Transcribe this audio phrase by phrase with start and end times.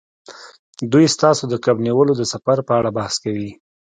[0.91, 3.49] دوی ستاسو د کب نیولو د سفر په اړه بحث کوي